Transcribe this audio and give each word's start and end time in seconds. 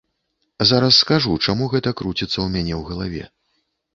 Зараз 0.69 0.95
скажу, 1.01 1.35
чаму 1.51 1.67
гэта 1.75 1.93
круціцца 2.01 2.31
ў 2.41 2.47
мяне 2.57 2.73
ў 2.79 2.81
галаве. 2.95 3.23